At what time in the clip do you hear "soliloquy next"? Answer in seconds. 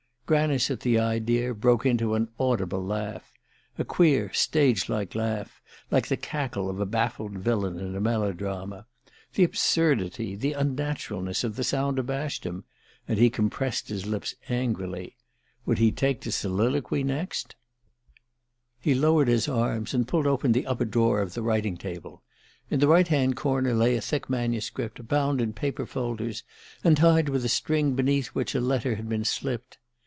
16.31-17.57